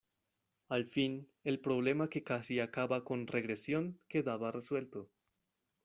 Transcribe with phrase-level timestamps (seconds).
[0.69, 5.11] Al fin, el problema que casi acaba con Regresión quedaba resuelto.